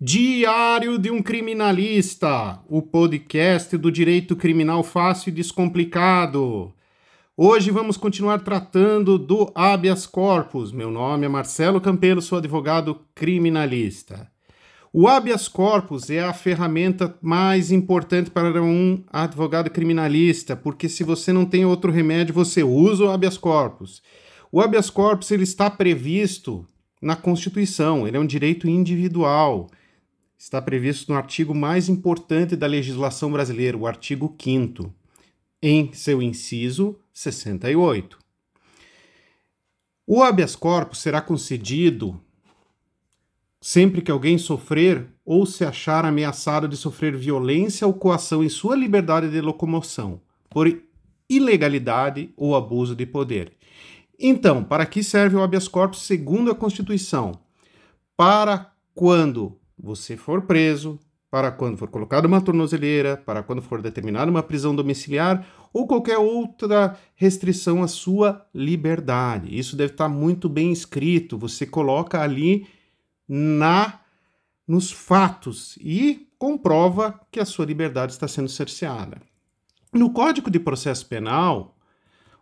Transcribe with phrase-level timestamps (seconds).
[0.00, 6.72] Diário de um Criminalista, o podcast do direito criminal fácil e descomplicado.
[7.36, 10.70] Hoje vamos continuar tratando do habeas corpus.
[10.70, 14.30] Meu nome é Marcelo Campelo, sou advogado criminalista.
[14.92, 21.32] O habeas corpus é a ferramenta mais importante para um advogado criminalista, porque se você
[21.32, 24.00] não tem outro remédio, você usa o habeas corpus.
[24.52, 26.64] O habeas corpus ele está previsto
[27.02, 29.68] na Constituição, ele é um direito individual
[30.38, 34.94] está previsto no artigo mais importante da legislação brasileira, o artigo 5,
[35.60, 38.16] em seu inciso 68.
[40.06, 42.18] O habeas corpus será concedido
[43.60, 48.76] sempre que alguém sofrer ou se achar ameaçado de sofrer violência ou coação em sua
[48.76, 50.82] liberdade de locomoção, por
[51.28, 53.52] ilegalidade ou abuso de poder.
[54.18, 57.32] Então, para que serve o habeas corpus segundo a Constituição?
[58.16, 60.98] Para quando você for preso,
[61.30, 66.16] para quando for colocado uma tornozeleira, para quando for determinada uma prisão domiciliar ou qualquer
[66.18, 69.56] outra restrição à sua liberdade.
[69.56, 71.36] Isso deve estar muito bem escrito.
[71.36, 72.66] Você coloca ali
[73.28, 74.00] na
[74.66, 79.20] nos fatos e comprova que a sua liberdade está sendo cerceada.
[79.92, 81.77] No Código de Processo Penal,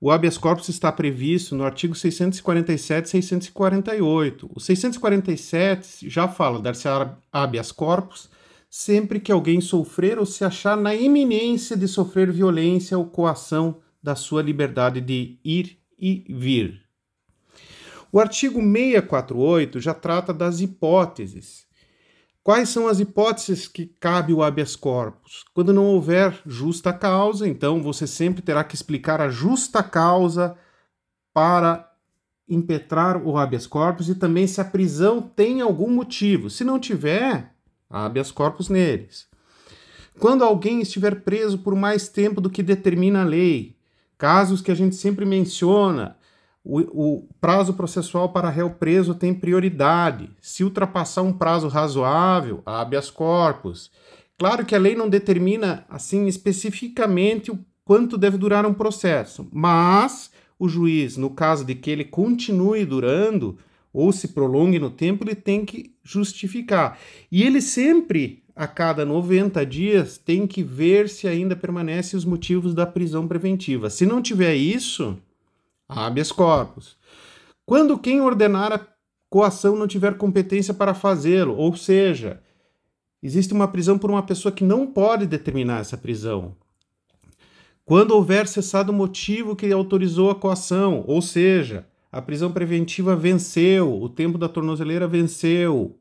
[0.00, 4.50] o habeas corpus está previsto no artigo 647 e 648.
[4.54, 6.88] O 647 já fala dar-se
[7.30, 8.30] habeas corpus
[8.70, 14.14] sempre que alguém sofrer ou se achar na iminência de sofrer violência ou coação da
[14.14, 16.80] sua liberdade de ir e vir.
[18.10, 21.66] O artigo 648 já trata das hipóteses
[22.50, 25.44] Quais são as hipóteses que cabe o habeas corpus?
[25.54, 30.58] Quando não houver justa causa, então você sempre terá que explicar a justa causa
[31.32, 31.88] para
[32.48, 36.50] impetrar o habeas corpus e também se a prisão tem algum motivo.
[36.50, 37.54] Se não tiver,
[37.88, 39.28] habeas corpus neles.
[40.18, 43.76] Quando alguém estiver preso por mais tempo do que determina a lei,
[44.18, 46.16] casos que a gente sempre menciona,
[46.64, 50.30] o, o, prazo processual para réu preso tem prioridade.
[50.40, 53.90] Se ultrapassar um prazo razoável, habeas corpus.
[54.38, 60.30] Claro que a lei não determina assim especificamente o quanto deve durar um processo, mas
[60.58, 63.58] o juiz, no caso de que ele continue durando
[63.92, 66.98] ou se prolongue no tempo, ele tem que justificar.
[67.32, 72.74] E ele sempre, a cada 90 dias, tem que ver se ainda permanecem os motivos
[72.74, 73.90] da prisão preventiva.
[73.90, 75.18] Se não tiver isso,
[75.90, 76.96] habeas corpus.
[77.66, 78.80] Quando quem ordenar a
[79.28, 82.40] coação não tiver competência para fazê-lo, ou seja,
[83.22, 86.56] existe uma prisão por uma pessoa que não pode determinar essa prisão.
[87.84, 94.00] Quando houver cessado o motivo que autorizou a coação, ou seja, a prisão preventiva venceu,
[94.00, 95.96] o tempo da tornozeleira venceu.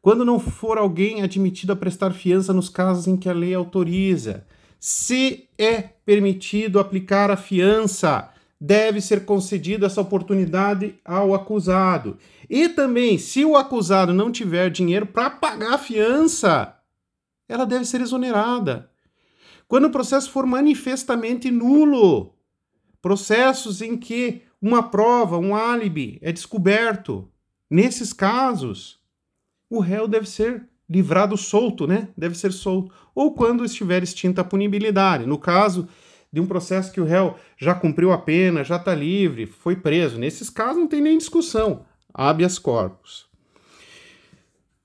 [0.00, 4.44] Quando não for alguém admitido a prestar fiança nos casos em que a lei autoriza.
[4.80, 8.28] Se é permitido aplicar a fiança,
[8.64, 12.16] deve ser concedida essa oportunidade ao acusado.
[12.48, 16.72] E também, se o acusado não tiver dinheiro para pagar a fiança,
[17.48, 18.88] ela deve ser exonerada.
[19.66, 22.36] Quando o processo for manifestamente nulo,
[23.00, 27.28] processos em que uma prova, um álibi é descoberto,
[27.68, 29.00] nesses casos,
[29.68, 32.10] o réu deve ser livrado solto, né?
[32.16, 32.94] Deve ser solto.
[33.12, 35.26] Ou quando estiver extinta a punibilidade.
[35.26, 35.88] No caso
[36.32, 40.18] de um processo que o réu já cumpriu a pena, já está livre, foi preso.
[40.18, 41.84] Nesses casos não tem nem discussão.
[42.14, 43.26] Habeas corpus.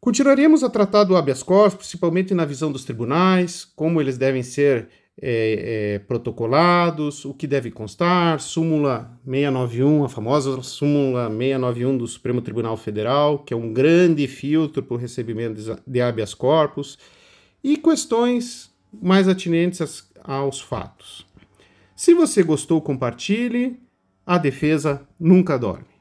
[0.00, 4.88] Continuaremos a tratar do habeas corpus, principalmente na visão dos tribunais, como eles devem ser
[5.20, 12.42] é, é, protocolados, o que deve constar, súmula 691, a famosa súmula 691 do Supremo
[12.42, 16.98] Tribunal Federal, que é um grande filtro para o recebimento de habeas corpus,
[17.62, 21.24] e questões mais atinentes aos fatos.
[22.04, 23.80] Se você gostou, compartilhe.
[24.26, 25.93] A defesa nunca dorme.